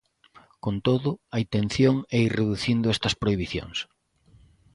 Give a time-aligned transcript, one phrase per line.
[0.63, 3.77] Con todo, a intención é ir reducindo estas prohibicións.